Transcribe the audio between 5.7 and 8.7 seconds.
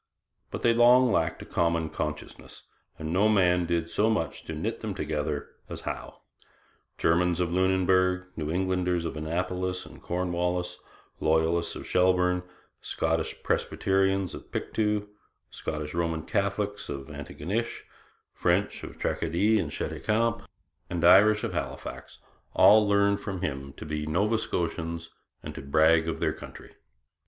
Howe. Germans of Lunenburg, New